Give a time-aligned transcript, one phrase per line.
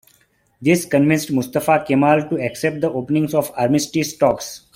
[0.59, 4.65] This convinced Mustafa Kemal to accept the opening of armistice talks.